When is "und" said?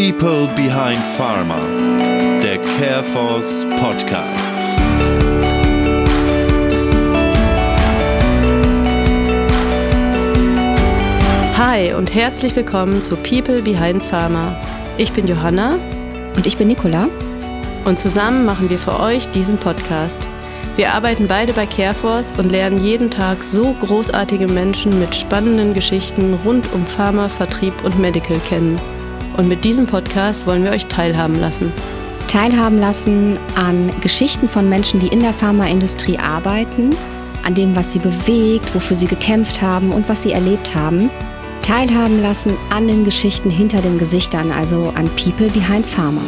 11.92-12.14, 16.34-16.46, 17.84-17.98, 22.38-22.50, 27.84-27.98, 29.36-29.48, 39.92-40.08